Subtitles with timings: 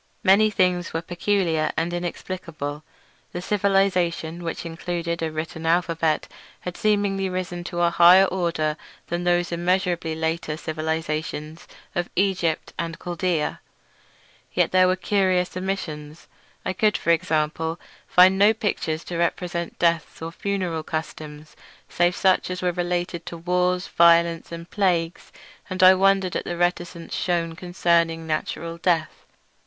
[0.23, 2.83] Many things were peculiar and inexplicable.
[3.33, 6.27] The civilisation, which included a written alphabet,
[6.61, 8.77] had seemingly risen to a higher order
[9.09, 13.59] than those immeasurably later civilisations of Egypt and Chaldaea,
[14.53, 16.27] yet there were curious omissions.
[16.65, 21.55] I could, for example, find no pictures to represent deaths or funeral customs,
[21.89, 25.31] save such as were related to wars, violence, and plagues;
[25.69, 29.27] and I wondered at the reticence shewn concerning natural death.